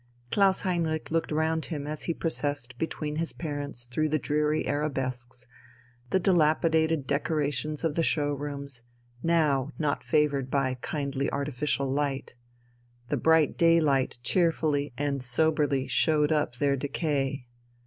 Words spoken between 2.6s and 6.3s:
between his parents through the dreary arabesques, the